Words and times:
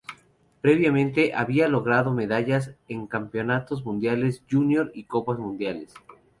Previamente, 0.61 1.35
había 1.35 1.67
logrado 1.67 2.11
medallas 2.11 2.73
en 2.87 3.05
campeonatos 3.05 3.85
mundiales 3.85 4.43
júnior 4.49 4.91
y 4.95 5.03
copas 5.03 5.37
mundiales. 5.37 5.93